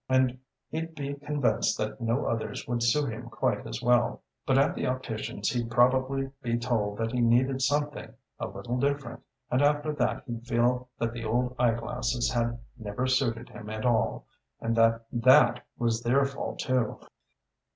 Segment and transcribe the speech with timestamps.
[0.09, 0.39] And
[0.71, 4.23] he'd be convinced that no others would suit him quite as well.
[4.47, 9.21] But at the optician's he'd probably be told that he needed something a little different,
[9.51, 13.85] and after that he'd feel that the old eye glasses had never suited him at
[13.85, 14.25] all,
[14.59, 16.99] and that that was their fault too....